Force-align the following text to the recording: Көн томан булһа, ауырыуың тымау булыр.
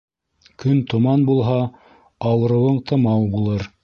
Көн 0.61 0.79
томан 0.93 1.25
булһа, 1.27 1.57
ауырыуың 2.31 2.81
тымау 2.93 3.29
булыр. 3.37 3.69